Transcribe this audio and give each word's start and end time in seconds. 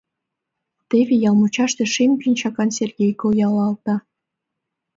Теве 0.89 1.13
ял 1.29 1.35
мучаште 1.41 1.83
шем 1.93 2.11
пинчакан 2.21 2.69
Сергей 2.77 3.13
койылалта. 3.21 3.95